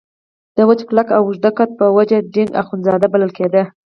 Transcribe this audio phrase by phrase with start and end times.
[0.55, 3.63] د وچ کلک او اوږده قد په وجه ډینګ اخندزاده بلل کېده.